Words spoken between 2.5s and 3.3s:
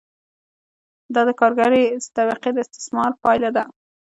د استثمار